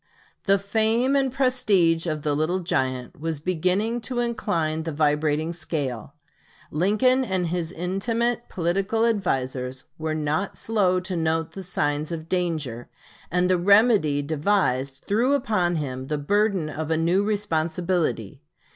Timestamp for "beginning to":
3.39-4.19